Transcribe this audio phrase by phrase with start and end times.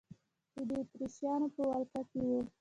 [0.53, 2.41] چې د اتریشیانو په ولقه کې وه.